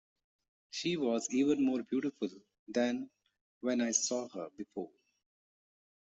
[0.71, 2.27] She was even more beautiful
[2.67, 3.11] than
[3.59, 4.89] when I saw her, before.